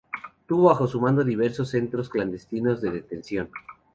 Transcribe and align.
Tuvo 0.47 0.69
bajo 0.69 0.87
su 0.87 0.99
mando 0.99 1.23
diversos 1.23 1.69
centros 1.69 2.09
clandestinos 2.09 2.81
de 2.81 2.89
detención. 2.89 3.51